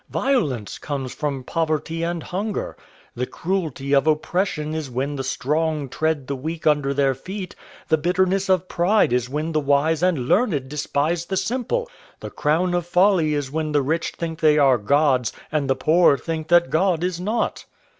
Violence 0.09 0.79
comes 0.79 1.13
from 1.13 1.43
poverty 1.43 2.01
and 2.01 2.23
hunger. 2.23 2.75
The 3.15 3.27
cruelty 3.27 3.93
of 3.93 4.07
oppression 4.07 4.73
is 4.73 4.89
when 4.89 5.15
the 5.15 5.23
strong 5.23 5.89
tread 5.89 6.25
the 6.25 6.35
weak 6.35 6.65
under 6.65 6.91
their 6.91 7.13
feet; 7.13 7.55
the 7.87 7.99
bitterness 7.99 8.49
of 8.49 8.67
pride 8.67 9.13
is 9.13 9.29
when 9.29 9.51
the 9.51 9.59
wise 9.59 10.01
and 10.01 10.27
learned 10.27 10.67
despise 10.69 11.25
the 11.27 11.37
simple; 11.37 11.87
the 12.19 12.31
crown 12.31 12.73
of 12.73 12.87
folly 12.87 13.35
is 13.35 13.51
when 13.51 13.73
the 13.73 13.83
rich 13.83 14.13
think 14.17 14.39
they 14.39 14.57
are 14.57 14.79
gods, 14.79 15.31
and 15.51 15.69
the 15.69 15.75
poor 15.75 16.17
think 16.17 16.47
that 16.47 16.71
God 16.71 17.03
is 17.03 17.19
not. 17.19 17.65